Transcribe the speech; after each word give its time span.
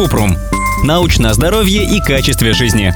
Купрум. 0.00 0.34
Научное 0.82 1.34
здоровье 1.34 1.84
и 1.84 2.00
качестве 2.00 2.54
жизни. 2.54 2.94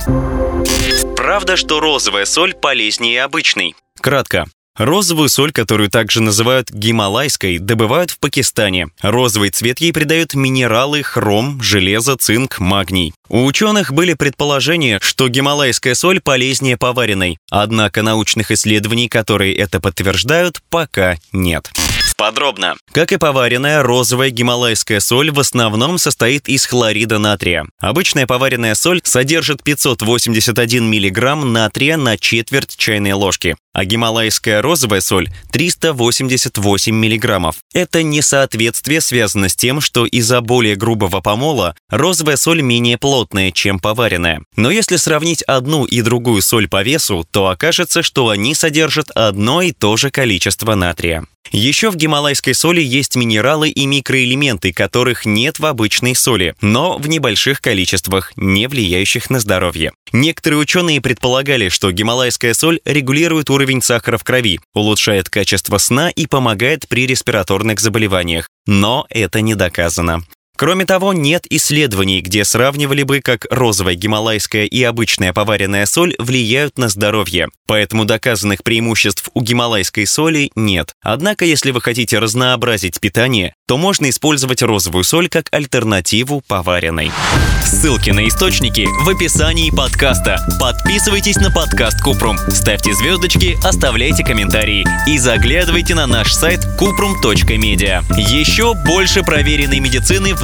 Правда, 1.14 1.58
что 1.58 1.78
розовая 1.78 2.24
соль 2.24 2.54
полезнее 2.54 3.24
обычной? 3.24 3.74
Кратко. 4.00 4.46
Розовую 4.78 5.28
соль, 5.28 5.52
которую 5.52 5.90
также 5.90 6.22
называют 6.22 6.70
гималайской, 6.70 7.58
добывают 7.58 8.10
в 8.10 8.18
Пакистане. 8.20 8.88
Розовый 9.02 9.50
цвет 9.50 9.82
ей 9.82 9.92
придают 9.92 10.32
минералы 10.32 11.02
хром, 11.02 11.60
железо, 11.60 12.16
цинк, 12.16 12.58
магний. 12.58 13.12
У 13.28 13.44
ученых 13.44 13.92
были 13.92 14.14
предположения, 14.14 14.98
что 15.02 15.28
гималайская 15.28 15.94
соль 15.94 16.22
полезнее 16.22 16.78
поваренной, 16.78 17.36
однако 17.50 18.00
научных 18.00 18.50
исследований, 18.50 19.10
которые 19.10 19.54
это 19.54 19.78
подтверждают, 19.78 20.62
пока 20.70 21.18
нет. 21.32 21.70
Подробно. 22.16 22.76
Как 22.92 23.10
и 23.12 23.16
поваренная, 23.16 23.82
розовая 23.82 24.30
гималайская 24.30 25.00
соль 25.00 25.32
в 25.32 25.40
основном 25.40 25.98
состоит 25.98 26.48
из 26.48 26.64
хлорида 26.64 27.18
натрия. 27.18 27.66
Обычная 27.80 28.26
поваренная 28.26 28.76
соль 28.76 29.00
содержит 29.02 29.64
581 29.64 30.88
мг 30.88 31.34
натрия 31.44 31.96
на 31.96 32.16
четверть 32.16 32.76
чайной 32.76 33.12
ложки, 33.12 33.56
а 33.72 33.84
гималайская 33.84 34.62
розовая 34.62 35.00
соль 35.00 35.28
388 35.50 36.94
мг. 36.94 37.52
Это 37.72 38.02
несоответствие 38.04 39.00
связано 39.00 39.48
с 39.48 39.56
тем, 39.56 39.80
что 39.80 40.06
из-за 40.06 40.40
более 40.40 40.76
грубого 40.76 41.20
помола 41.20 41.74
розовая 41.90 42.36
соль 42.36 42.62
менее 42.62 42.96
плотная, 42.96 43.50
чем 43.50 43.80
поваренная. 43.80 44.42
Но 44.56 44.70
если 44.70 44.96
сравнить 44.96 45.42
одну 45.42 45.84
и 45.84 46.00
другую 46.00 46.42
соль 46.42 46.68
по 46.68 46.84
весу, 46.84 47.26
то 47.32 47.48
окажется, 47.48 48.04
что 48.04 48.28
они 48.28 48.54
содержат 48.54 49.10
одно 49.10 49.62
и 49.62 49.72
то 49.72 49.96
же 49.96 50.10
количество 50.12 50.76
натрия. 50.76 51.24
Еще 51.50 51.90
в 51.90 51.96
гималайской 51.96 52.54
соли 52.54 52.80
есть 52.80 53.16
минералы 53.16 53.68
и 53.68 53.86
микроэлементы, 53.86 54.72
которых 54.72 55.24
нет 55.24 55.58
в 55.58 55.66
обычной 55.66 56.14
соли, 56.14 56.54
но 56.60 56.98
в 56.98 57.08
небольших 57.08 57.60
количествах, 57.60 58.32
не 58.36 58.66
влияющих 58.66 59.30
на 59.30 59.40
здоровье. 59.40 59.92
Некоторые 60.12 60.58
ученые 60.58 61.00
предполагали, 61.00 61.68
что 61.68 61.92
гималайская 61.92 62.54
соль 62.54 62.80
регулирует 62.84 63.50
уровень 63.50 63.82
сахара 63.82 64.18
в 64.18 64.24
крови, 64.24 64.60
улучшает 64.74 65.28
качество 65.28 65.78
сна 65.78 66.10
и 66.10 66.26
помогает 66.26 66.88
при 66.88 67.06
респираторных 67.06 67.80
заболеваниях. 67.80 68.48
Но 68.66 69.06
это 69.10 69.40
не 69.40 69.54
доказано. 69.54 70.24
Кроме 70.56 70.84
того, 70.86 71.12
нет 71.12 71.46
исследований, 71.50 72.20
где 72.20 72.44
сравнивали 72.44 73.02
бы, 73.02 73.20
как 73.20 73.46
розовая 73.50 73.96
гималайская 73.96 74.66
и 74.66 74.82
обычная 74.84 75.32
поваренная 75.32 75.84
соль 75.84 76.14
влияют 76.18 76.78
на 76.78 76.88
здоровье. 76.88 77.48
Поэтому 77.66 78.04
доказанных 78.04 78.62
преимуществ 78.62 79.30
у 79.34 79.40
гималайской 79.40 80.06
соли 80.06 80.52
нет. 80.54 80.94
Однако, 81.02 81.44
если 81.44 81.72
вы 81.72 81.80
хотите 81.80 82.20
разнообразить 82.20 83.00
питание, 83.00 83.54
то 83.66 83.78
можно 83.78 84.08
использовать 84.08 84.62
розовую 84.62 85.02
соль 85.02 85.28
как 85.28 85.48
альтернативу 85.50 86.40
поваренной. 86.46 87.10
Ссылки 87.64 88.10
на 88.10 88.28
источники 88.28 88.86
в 89.04 89.08
описании 89.08 89.70
подкаста. 89.70 90.38
Подписывайтесь 90.60 91.36
на 91.36 91.50
подкаст 91.50 92.00
Купрум, 92.00 92.36
ставьте 92.48 92.94
звездочки, 92.94 93.56
оставляйте 93.64 94.22
комментарии 94.22 94.86
и 95.08 95.18
заглядывайте 95.18 95.94
на 95.94 96.06
наш 96.06 96.32
сайт 96.32 96.60
kuprum.media. 96.78 98.04
Еще 98.16 98.74
больше 98.86 99.22
проверенной 99.22 99.80
медицины 99.80 100.34
в 100.34 100.43